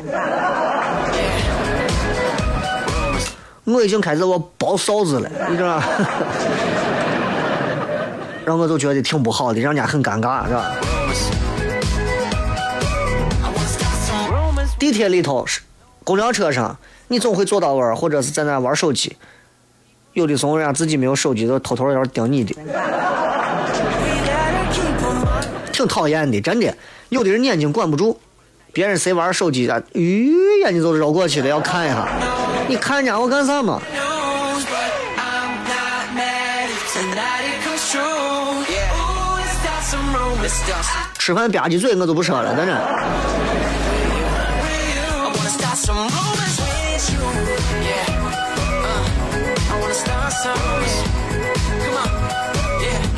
[3.65, 5.89] 我已经开始我包臊子了，你知道吧？
[8.43, 10.73] 然后我就觉得挺不好的，让人家很尴尬，是吧？
[14.81, 15.61] 地铁里头、是
[16.05, 19.15] 公交车上，你总会坐到玩，或者是在那玩手机。
[20.15, 22.55] 有的时候人家自己没有手机，就偷偷要盯你的，
[25.71, 26.75] 挺讨厌的，真的。
[27.11, 28.19] 有的人眼睛管不住，
[28.73, 30.33] 别人谁玩手机啊，咦，
[30.65, 32.09] 眼睛就绕过去了，要看一下。
[32.67, 33.83] 你看人家我干啥嘛？
[41.19, 42.73] 吃饭吧唧嘴我就不说了，真的。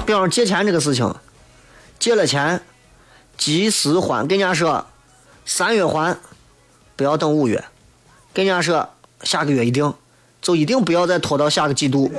[0.05, 1.15] 比方说借钱这个事情，
[1.99, 2.61] 借了钱，
[3.37, 4.85] 及时还，跟人家说
[5.45, 6.17] 三月还，
[6.97, 7.65] 不要等五月，
[8.33, 8.89] 跟人家说
[9.23, 9.95] 下个月一定，
[10.41, 12.13] 就一定不要再拖到下个季度。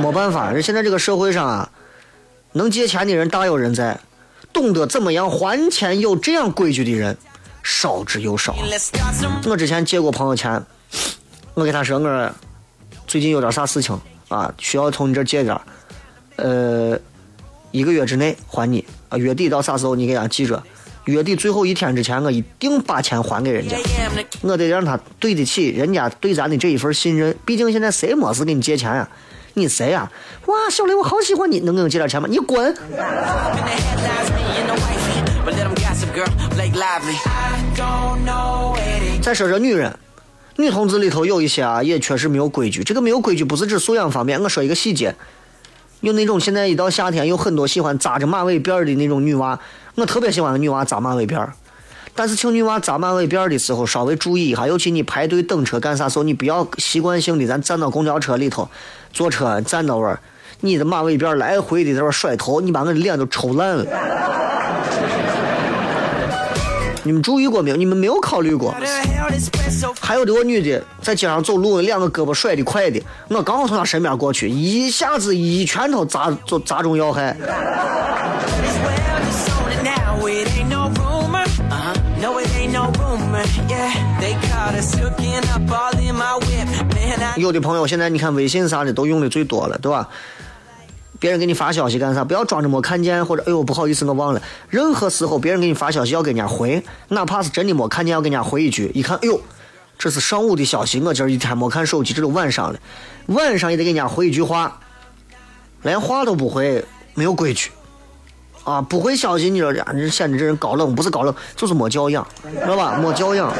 [0.00, 1.70] 没办法，人现在这个社会上啊，
[2.52, 3.98] 能借钱的人大有人在，
[4.52, 7.16] 懂得怎么样还钱有这样规矩的人
[7.62, 8.54] 少之又少。
[9.46, 10.62] 我之前借过朋友钱，
[11.54, 12.30] 我给他说我
[13.06, 15.60] 最近有点啥事情啊，需要从你这借点儿，
[16.36, 16.98] 呃，
[17.70, 20.62] 一个月之内还你啊，月底到啥时候你给俺记着，
[21.04, 23.76] 月底最后一天之前我一定把钱还给人家
[24.42, 29.08] 我得让他对得起人家对咱的这一份信任，毕竟现在谁没事给你借钱呀、
[29.54, 30.10] 你谁呀、
[30.46, 32.28] 哇，小雷，我好喜欢你，能给我借点钱吗？
[32.30, 32.74] 你滚！
[39.22, 39.94] 再说说女人，
[40.56, 42.84] 女同志里头有一些啊，也确实没有规矩。
[42.84, 45.14] 这个没有规矩不是指素养方面，我说一个细节，
[46.00, 49.58] 有那种现在一到夏天，有很多喜欢扎着马尾辫儿的那种女娃，
[49.96, 51.52] 我特别喜欢女娃扎马尾辫儿。
[52.14, 58.70] 但是，请女娃扎马尾辫儿的时候稍微注意一下，尤其你排队等车干啥时候，你不要习惯性的咱站到公交车里头，
[59.12, 60.20] 坐车站到位儿，
[60.60, 63.84] 你的马尾辫来回的在那甩头，你把我的脸都抽烂了。
[67.04, 67.76] 你们注意过没有？
[67.76, 68.74] 你们没有考虑过？
[70.00, 77.36] 还有这个女的在街上走路，两个胳膊甩的快的，我刚好从她身边过去，一下子一拳头砸就砸中要害。
[87.36, 90.08] 有的朋友现在你看微信啥的都用的最多了，对吧？
[91.24, 92.22] 别人给你发消息干啥？
[92.22, 94.42] 不要装着没看见，或者哎呦不好意思我忘了。
[94.68, 98.92] 任何时候别人给你发消息要给人家回，哪怕是真的没看见要给人家回一句。
[98.94, 99.40] 一看，哎呦，
[99.96, 102.78] 这是上午的消息，我今儿一天没看手机，这都晚上了，
[103.28, 104.78] 晚上也得给人家回一句话，
[105.80, 106.84] 连话都不回，
[107.14, 107.70] 没有规矩
[108.64, 108.82] 啊！
[108.82, 112.98] 不回消息，你说呀，你显得这人高冷，不是高冷，就是没教养，知道吧？
[112.98, 113.50] 没教养。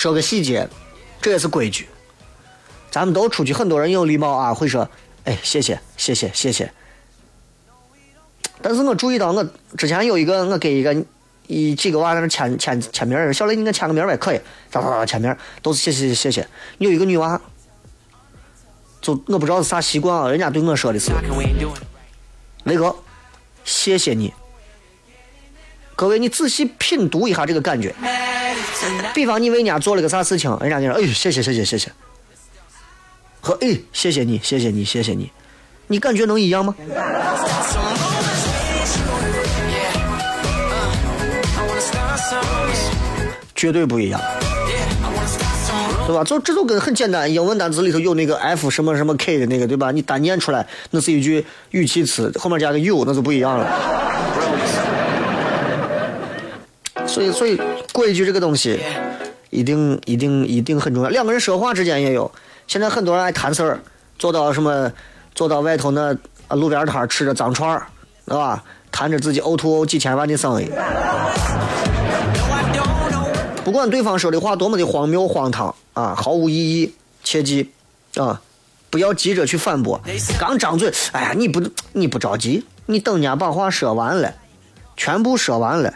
[0.00, 0.66] 说个细节，
[1.20, 1.86] 这也是规矩。
[2.90, 4.88] 咱们都出去，很多人有礼貌啊，会说
[5.24, 6.72] ：“哎，谢谢，谢谢，谢谢。”
[8.62, 11.04] 但是我注意到，我之前有一个，我给一个
[11.48, 16.48] 一几个娃在那签签签名，小雷你给签个名呗，可以，哒哒哒签名，都是谢谢谢谢。
[16.78, 17.38] 有一个女娃，
[19.02, 21.12] 就我不知道是啥习惯啊，人家对我说的是
[22.64, 22.96] 雷哥，
[23.66, 24.32] 谢谢你。
[26.00, 27.94] 各位，你仔细品读一下这个感觉。
[29.12, 31.92] 比方你为人家做了个啥事情，人家就说：“哎，谢谢谢谢谢谢。”
[33.42, 35.30] 和“哎，谢谢你谢谢你谢谢你”，
[35.88, 36.74] 你感觉能一样吗.
[36.78, 36.94] Uh.
[43.54, 44.18] 绝对不一样.
[46.06, 46.24] 对吧？
[46.24, 49.90] 就这就跟很简单，英文单词里头有那个 F 什么什么 K 的那个，对吧？
[49.90, 54.39] 你单念出来，那是一句语气词，后面加个 you，那就不一样了。
[57.10, 57.60] 所以，所以
[57.92, 58.78] 规矩这个东西，
[59.50, 61.10] 一定一定一定很重要。
[61.10, 62.30] 两个人说话之间也有，
[62.68, 63.80] 现在很多人爱谈事儿，
[64.16, 64.92] 坐到什么，
[65.34, 66.16] 坐到外头那
[66.50, 67.86] 路边摊吃着脏串儿，
[68.26, 68.62] 对吧？
[68.92, 70.70] 谈着自己 O to O 几千万的生意，
[73.64, 77.70] 不管对方说的话多么的荒谬荒唐啊，毫无意义，切记
[78.16, 78.40] 啊，
[78.88, 80.00] 不要急着去反驳。
[80.38, 81.60] 刚张嘴，哎呀，你不
[81.92, 84.34] 你不着急，你等人家把话说完了，
[84.96, 85.94] 全部说完了，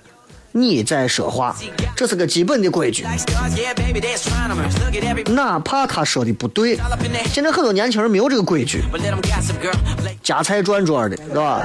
[0.57, 1.53] 你再说话，
[1.97, 3.05] 这是个基本的规矩。
[5.27, 6.79] 哪怕他说的不对，
[7.27, 8.81] 现在很多年轻人没有这个规矩，
[10.23, 11.61] 夹菜转桌的，对吧？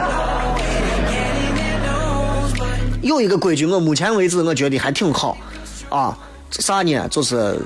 [3.03, 5.37] 有一个规矩，我目前为止我觉得还挺好，
[5.89, 6.17] 啊，
[6.49, 7.07] 啥呢？
[7.09, 7.61] 就是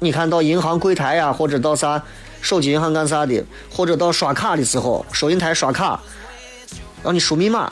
[0.00, 2.02] 你看到银行柜台呀、或者到啥
[2.40, 6.00] 手机银行干啥的，或者到刷卡的时候，收银台刷卡，
[7.02, 7.70] 让你输密码，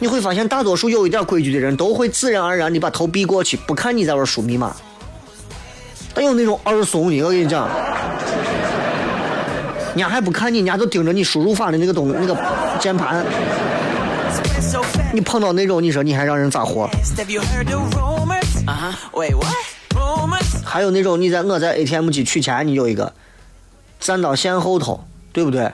[0.00, 4.74] 你会发现大多数有一点规矩的人都会自然而然的把头避过去，不看你在玩输密码。
[6.14, 7.68] 但有那种二怂的，我跟你讲，
[9.90, 12.36] 人家还不看你，人家就盯着你输入法的那个东那个
[12.78, 13.24] 键盘。
[15.12, 16.88] 你碰到那种，你说你还让人咋活?
[18.66, 18.92] Uh?
[20.64, 23.12] 还有那种你在我在 ATM 机取钱，你有一个
[23.98, 25.72] 站到线后头，对不对？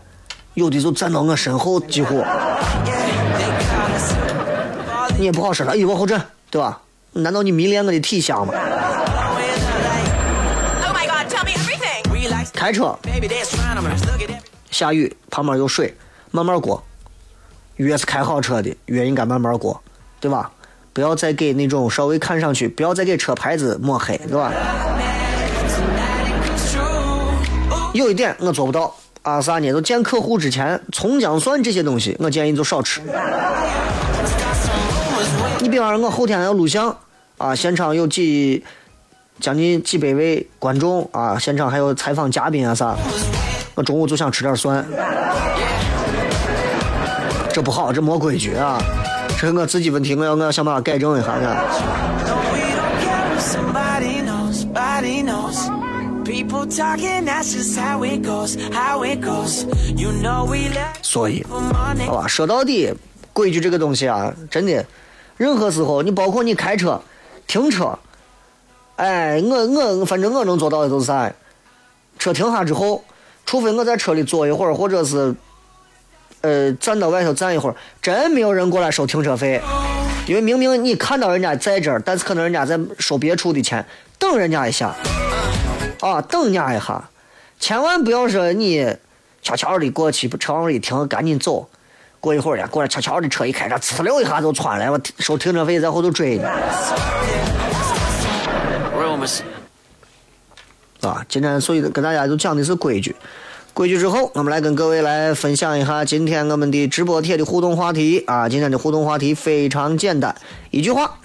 [0.55, 2.25] 有的就站到我身后，几乎
[5.25, 6.83] 你也不好说了，哎，往后站，对吧？
[7.13, 8.53] 难道你迷恋我的体香吗.
[8.53, 8.61] Oh
[12.53, 12.95] 开车.
[14.71, 15.97] 下雨，旁边有水，
[16.31, 16.85] 慢慢过。
[17.77, 19.83] 越是开好车的，越应该慢慢过，
[20.21, 20.51] 对吧？
[20.93, 24.53] 不要再给那种稍微看上去，不要再给车牌子抹黑，对吧？
[27.95, 29.73] 有一点我做不到啊，啥呢？
[29.73, 33.01] 就见客户之前，葱姜蒜这些东西，我建议就少吃。
[35.65, 36.95] 你比方说，我后天要录像
[37.39, 38.63] 啊，现场有几
[39.41, 42.95] 将近几百位观众啊，现场还有采访嘉宾啊啥，
[43.75, 44.85] 我中午就想吃点蒜，
[47.51, 48.79] 这不好，这没规矩啊，
[49.41, 51.57] 这是我自己问题，我要我要想办法改正一下呢。
[61.01, 61.43] 所以，
[62.07, 62.93] 好吧，说到底，
[63.33, 64.85] 规矩这个东西啊，真的，
[65.37, 67.01] 任何时候，你包括你开车、
[67.47, 67.99] 停车，
[68.97, 69.67] 哎，我
[69.99, 71.33] 我反正我能做到的都是啥？
[72.19, 73.03] 车停下之后，
[73.45, 75.35] 除非我在车里坐一会儿，或者是
[76.43, 79.61] 呃站到外头站一会儿，真没有人过来收停车费，
[80.29, 83.85] 因为明明你看到人家在这儿，但是可能人家在收别处的钱，
[84.19, 84.95] 等人家一下，
[86.01, 87.11] 啊，等人家一下，
[87.59, 88.97] 千万不要说你
[89.43, 91.69] 悄悄的过去，车往里一停，赶紧走。
[92.25, 96.39] 过一会儿呀，过来悄悄的车一开，这呲溜一下就窜来，我收停车费在后头追.
[101.03, 103.15] 啊，今天所以跟大家就讲的是规矩。
[103.75, 108.49] 规矩之后，我们来跟各位来分享一下今天我们的直播贴的互动话题啊。
[108.49, 110.35] 今天的互动话题非常简单，
[110.71, 111.19] 一句话，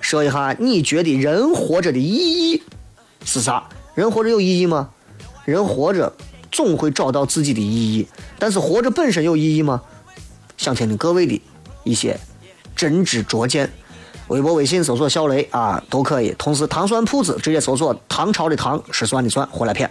[0.00, 2.62] 说一下你觉得人活着的意义
[3.22, 3.68] 是啥？
[3.94, 4.88] 人活着有意义吗？
[5.44, 6.10] 人活着
[6.50, 8.08] 总会找到自己的意义。
[8.38, 9.82] 但是活着本身有意义吗？
[10.58, 11.40] 想听听各位的
[11.84, 12.18] 一些
[12.76, 13.70] 真知灼见。
[14.26, 16.34] 微博、微信搜索“小雷”啊，都可以。
[16.36, 19.90] 同时，糖酸铺子直接搜索“唐朝的唐，吃酸的酸”，回来片。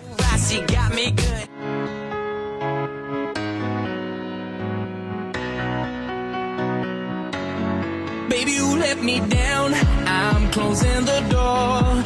[8.29, 9.73] Baby, you let me down.
[10.05, 12.03] I'm closing the door.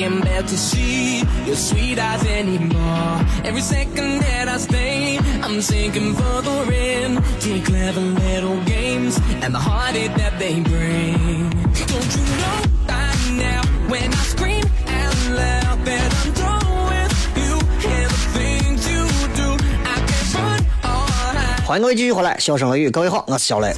[0.00, 3.20] I can bear to see your sweet eyes anymore.
[3.44, 9.52] Every second that I stay, I'm sinking further in to your clever little games and
[9.52, 11.50] the heartache that they bring.
[11.84, 17.60] Don't you know by now when I scream out loud that I'm done with you
[17.92, 19.04] and the things you
[19.36, 19.48] do,
[19.84, 21.66] I can't run or hide.
[21.66, 23.74] 欢迎各位继续回来，笑声雷雨，各位好，我是小雷。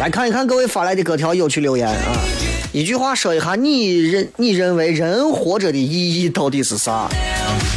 [0.00, 1.94] 来看一看各位发来的各条有趣留言啊，
[2.72, 7.08] 一句话说一下，你认你认为人活着的意义到底是啥？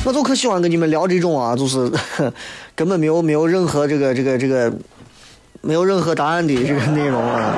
[0.05, 1.91] 我就可喜欢跟你们聊这种啊，就是
[2.75, 4.71] 根本没有没有任何这个这个这个
[5.61, 7.55] 没有任何答案的这个 内容啊，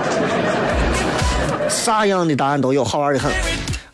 [1.69, 3.29] 啥样的答案都有，好玩的很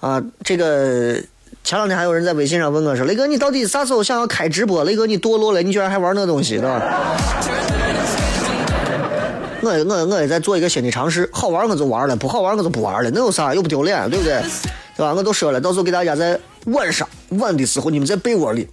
[0.01, 0.21] 啊。
[0.43, 1.15] 这个
[1.63, 4.83] 前两天还有人在微信上问我说：“雷哥，你到底啥时候想要开直播？
[4.83, 7.17] 雷哥，你堕落了，你居然还玩那东西，对吧？”
[9.64, 14.41] 我我我也在做一个新的尝试，好玩我就玩了，不好玩我就不玩了，那有啥又不丢脸，对不对？
[14.97, 15.14] 对吧？
[15.14, 18.68] 我都说了，到时候给大家在晚上晚的时候，你们在被窝里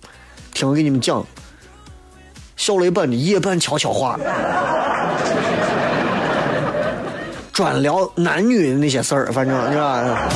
[0.55, 1.25] 听我给你们讲
[2.57, 4.19] 小雷版的夜半悄悄话，
[7.53, 10.29] 专聊男女的那些事儿，反正是吧？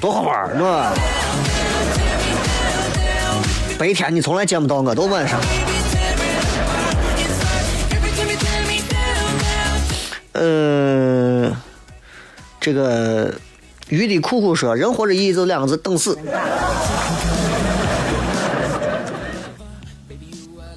[0.00, 0.92] 多好玩，是吧？
[3.78, 5.40] 白天你从来见不到我，都晚上。
[10.38, 11.56] 呃，
[12.60, 13.32] 这个
[13.88, 16.18] 鱼的酷酷说，人活着意义就两个字，等死。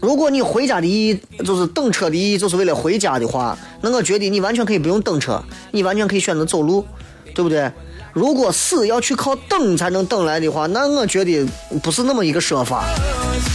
[0.01, 6.85] 如果你回家的意义就是等车的意义，就是为了回家的话，那我觉得你完全可以不用等车，你完全可以选择走路，
[7.35, 7.69] 对不对？
[8.13, 11.45] 如果死要去靠等才能等来的话，那我觉得
[11.83, 12.85] 不是那么一个说法。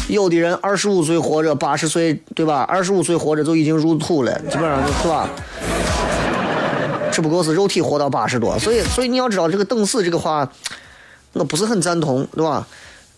[0.08, 2.60] 有的人二十五岁活着，八十岁，对吧？
[2.68, 5.28] 二十五岁活着就已经入土了，基本上就是吧。
[7.14, 10.50] 只不过是肉体活到八十多，所以所以你要知道这个等死这个话，
[11.32, 12.66] 我不是很赞同，对吧？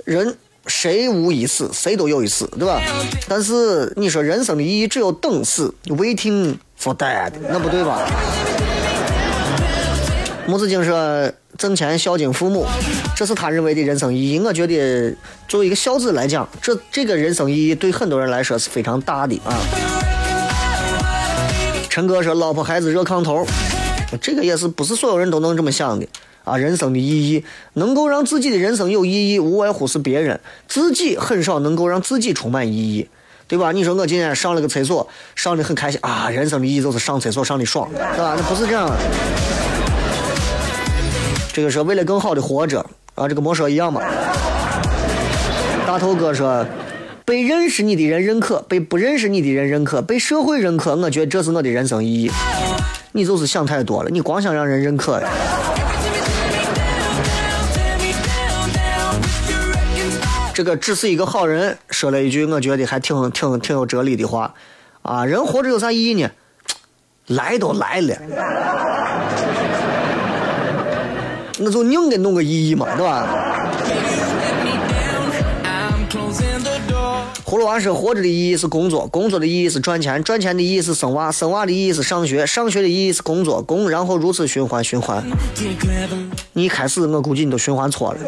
[0.05, 0.37] 人
[0.67, 2.79] 谁无一死，谁都有一死，对吧？
[3.27, 8.07] 但是你说人生的意义只有等死，waiting for dead，那不对吧？
[10.47, 12.67] 母子经说挣钱孝敬父母，
[13.17, 14.39] 这是他认为的人生意义。
[14.39, 15.17] 我觉得
[15.49, 19.57] 作为一个孝子来讲，这这个人生意义对很多人来说是非常大的啊。
[21.89, 23.47] 陈哥说老婆孩子热炕头，
[24.21, 26.07] 这个也是不是所有人都能这么想的
[26.45, 26.57] 啊？
[26.57, 27.45] 人生的意义，
[27.75, 33.09] 能够让自己的人生有意义，无外乎是别人，自己很少能够让自己充满意义。
[33.49, 33.71] 对吧？
[33.71, 36.29] 你说我今天上了个厕所，上的很开心啊！
[36.29, 38.35] 人生的意义就是上厕所上的爽，对吧？
[38.37, 38.97] 那不是这样的。
[41.53, 42.85] 这个是为了更好的活着
[43.15, 44.03] 啊，这个没说一样嘛。
[45.87, 46.67] 大头哥说，
[47.25, 52.31] 被认识你的人认可，被不认识你的人认可，被社会认可，我觉得这是我的人生意义。
[53.17, 55.27] 你就是想太多了，你光想让人认可呀。
[60.53, 64.53] 这个只是一个好人说了一句，我觉得还挺挺挺有哲理的话
[65.01, 65.25] 啊。
[65.25, 66.31] 人活着有啥意义呢？
[67.29, 68.15] 来都来了。
[71.59, 73.46] 那就硬给弄个意义嘛，对吧？
[77.47, 85.25] 葫芦娃说，活着的意义是工作，工作的意义是赚钱，赚钱的意义是生娃，生娃的意义是上学，上学的意义是工作，工，然后如此循环循环。
[86.55, 88.19] 你一开始我估计你都循环错了。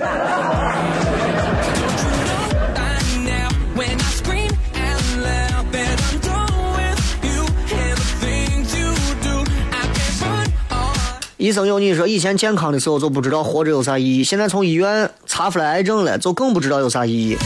[11.38, 17.36] 医生有你说，以前健康的时候就不知道活着有啥意义，现在从医院查出来癌症了，就更不知道有啥意义。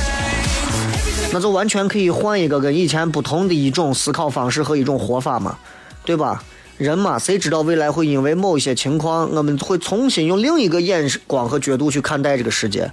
[1.33, 5.59] 那就完全可以换一个跟以前不同的一种思考方式和一种活法嘛，
[6.05, 6.45] 对吧？
[6.76, 12.91] 人嘛，谁知道未来会因为某一些情况，我们会重新用另一个眼光和角度去看待这个世界。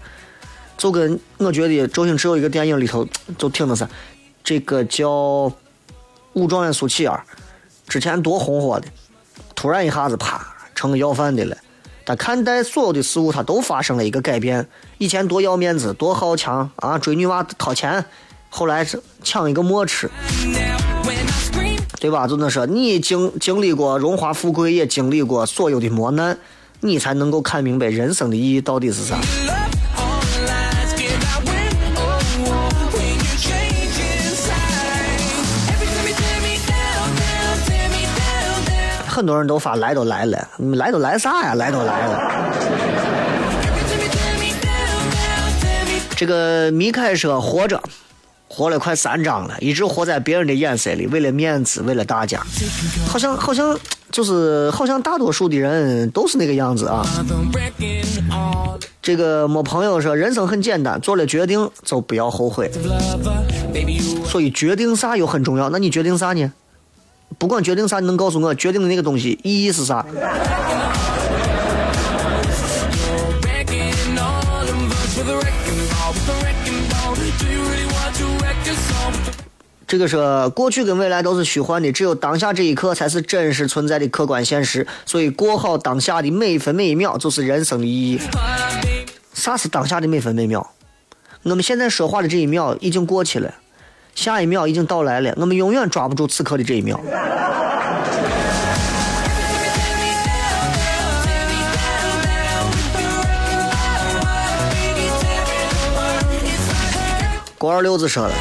[0.78, 3.06] 就跟我觉得周星驰有一个电影里头
[3.38, 3.90] 就挺那啥，
[4.44, 5.08] 这个叫
[6.34, 7.22] 《武状元苏乞儿》，
[7.92, 8.88] 之前多红火的，
[9.56, 11.58] 突然一下子啪成个要饭的了。
[12.06, 14.68] 他看待所有的事物，他都发生了一个改变。
[14.98, 18.06] 以前多要面子，多好强啊，追女娃掏钱，
[18.50, 20.10] 后来是抢一个没吃，
[22.00, 22.28] 对吧？
[22.28, 26.38] 就是说你经经历过荣华富贵，也经历过所有的磨难，
[26.82, 29.18] 你才能够看明白人生的意义到底是啥。
[39.08, 41.54] 很多人都发来都来了，来都来啥呀？
[41.54, 42.20] 来都来了。
[46.16, 47.82] 这个米凯说活着。
[48.52, 52.44] 活了快三张了，一直活在别人的眼色里，为了面子，为了大家，
[53.08, 53.80] 好像好像
[54.12, 57.06] 就是好像大多数的人都是那个样子啊。
[59.02, 62.70] 这个没朋友说，人生很简单，做了决定就不要后悔。
[64.26, 65.70] 所以决定啥又很重要。
[65.70, 66.52] 那你决定啥呢？
[67.38, 70.04] 不管决定啥，你能告诉我决定的那个东西意义是啥？
[79.90, 84.86] 这个说过去跟未来都是虚幻的，只有当下这一刻才是真实存在的客观现实。
[85.04, 88.20] 所以过好当下的每一分每一秒就是人生的意义。
[89.34, 90.64] 啥是当下的每分每秒？
[91.42, 93.52] 我们现在说话的这一秒已经过去了，
[94.14, 97.02] 下一秒已经到来了，我们永远抓不住此刻的这一秒。
[107.58, 108.34] 郭二六子说了，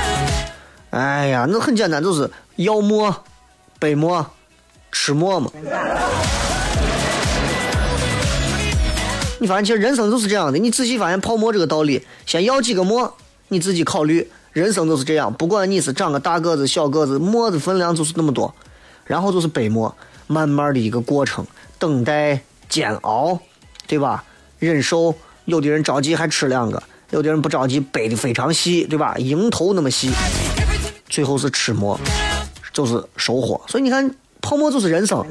[0.91, 3.15] 哎呀，那很简单，就是要馍、
[3.79, 4.27] 背馍、
[4.91, 5.51] 吃馍嘛。
[9.41, 13.15] 你发现其实人生就是这样的，你仔细发现泡馍这个道理，先要几个馍，
[13.49, 14.31] 你自己考虑。
[14.53, 18.53] 人生就是这样，不管你是长个大个子、小个子，馍的分量就是那么多，
[19.05, 19.95] 然后就是背馍，
[20.27, 21.47] 慢慢的一个过程，
[21.79, 23.39] 等待、煎熬，
[23.87, 24.25] 对吧？
[24.59, 25.15] 忍受，
[25.45, 29.15] 有的人着急还吃两个，有的人不着急背的非常细，对吧？
[29.17, 30.11] 蝇头那么细，
[31.09, 31.99] 最后是吃馍，
[32.73, 33.61] 就是收获。
[33.67, 34.11] 所以你看，
[34.43, 35.25] 泡沫就是人生。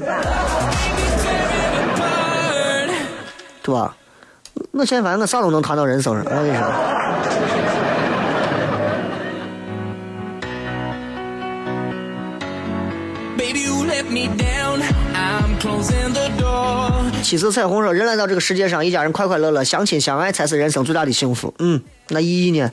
[3.62, 3.96] 对吧？
[4.72, 6.68] 我现在反正我啥都能谈到人生上，我跟你说。
[13.38, 14.57] Baby, you let me down.
[17.24, 22.70] 七色彩虹说：“人来到这个世界上，一家人快快乐乐，相亲相爱才是人生最大的幸福。”嗯，那意义呢？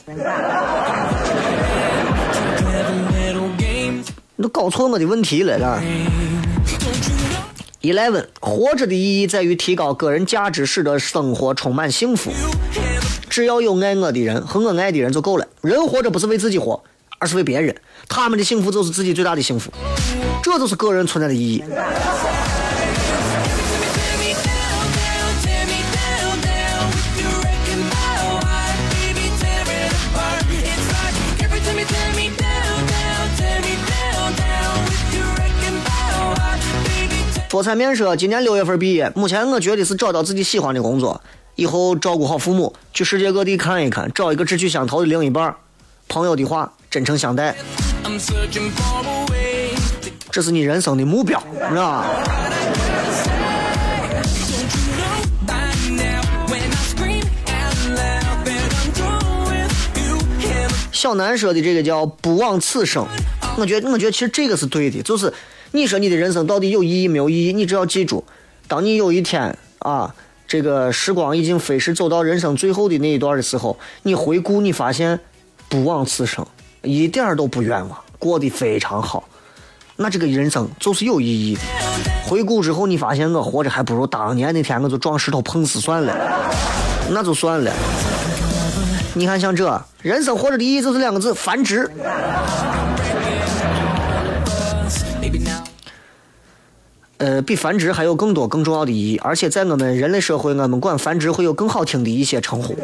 [4.37, 5.83] 你都搞错我的问题了，是吧
[7.83, 12.31] ？Eleven，活着的意义在于提高个人价值，使得生活充满幸福。
[13.29, 15.49] 只要有爱我的人和我爱的人就够了。
[15.63, 16.81] 人活着不是为自己活，
[17.19, 17.75] 而是为别人。
[18.09, 19.73] 他们的幸福就是自己最大的幸福，
[20.45, 21.65] 这就是个人存在的意义。
[37.55, 41.23] 菠菜面说，今年六月份毕业，目前我觉得是找到自己喜欢的工作，
[41.55, 45.55] 以后照顾好父母，去世界各地看一看，找一个志趣相投的另一半。
[46.09, 47.55] 朋友的话，真诚相待，
[50.33, 52.07] 这是你人生的目标，是吧？
[60.91, 63.07] 小南说的这个叫不枉此生，
[63.57, 65.33] 我觉得，我觉得其实这个是对的，就是
[65.77, 67.53] 你说你的人生到底有意义没有意义？
[67.53, 68.22] 你只要记住，
[68.68, 70.14] 当你有一天啊，
[70.47, 75.18] 这个时光已经飞逝走到人生最后的那一段的时候，你回顾，你发现
[75.68, 76.47] 不枉此生，
[76.83, 79.29] 一点都不冤枉，过得非常好，
[79.97, 81.61] 那这个人生就是有意义的。
[82.25, 86.16] 回顾之后，你发现我活着还不如当年那天我就撞石头碰死算了，
[87.11, 87.72] 那就算了。
[89.14, 91.91] 你看，像这人生活着的意义就是两个字：繁殖。
[97.19, 102.77] 呃，比繁殖还有更多更重要的意义，而且在我们人类社会，我们管繁殖会有更好听的一些称呼。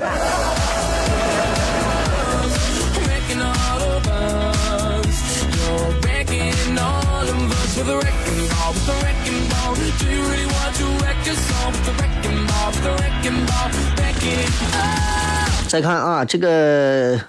[15.69, 17.21] 再看啊，这个，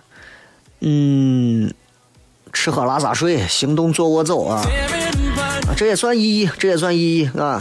[0.79, 1.71] 嗯，
[2.51, 5.10] 吃喝拉撒睡，行动坐卧走啊，啊
[5.75, 7.59] 这也算意义，这也算意义啊。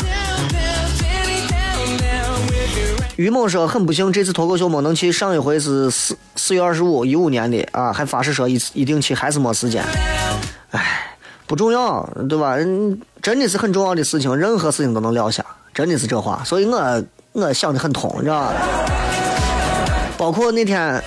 [3.17, 9.85] 于某说很不幸，这次脱口秀没能去，上一回是四四月二十五，一五年的啊，还发誓说一一定去，还是没时间。
[10.71, 12.57] 唉，不重要，对吧？
[13.21, 15.45] 真的是很重要的事情，任何事情都能撂下，
[15.75, 16.43] 真的是这话。
[16.45, 18.55] 所以我我想的很通，你知道吧？
[20.17, 21.03] 包括那天，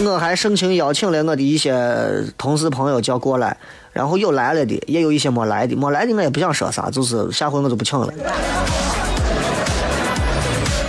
[0.00, 1.74] 我还盛情邀请了我的一些
[2.36, 3.56] 同事朋友叫过来，
[3.92, 8.06] 然后有来了的，也有一些没来的，没来的我也不想说啥，就是下回我就不请了。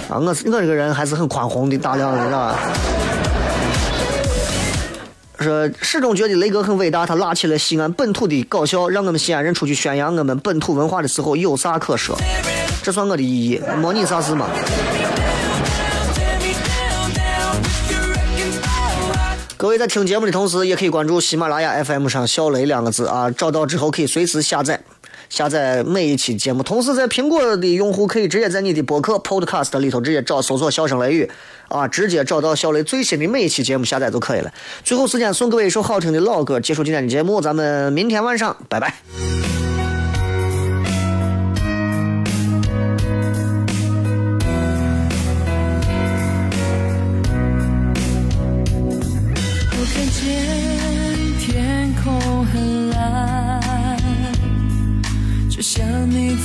[0.10, 2.60] 啊，我是我这个人还是很宽宏的大量的，是吧？
[5.40, 12.16] 说始终觉得雷哥很伟大，他拉起了西安本土的搞笑，让我们西安人出去宣扬我们本土文化的时候有啥可说？
[12.84, 14.48] 这算我的意义，没你啥事嘛。
[19.60, 24.80] 各位在听节目的同时，也可以关注喜马拉雅 FM 上“小雷”两个字啊，找到之后可以随时下载。
[25.28, 31.30] 下载每一期节目，同时在苹果的用户可以直接在你的播客 Podcast 里头直接找搜索“笑声雷雨”
[31.68, 34.50] 啊，直接找到小雷最新的每一期节目下载就可以了。
[34.86, 38.94] 最后时间送各位一首好听的老歌，结束今天的节目，咱们明天晚上拜拜。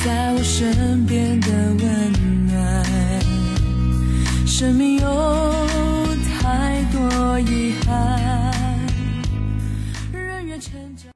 [0.05, 2.85] 在我身边的温暖。
[4.47, 5.03] 生命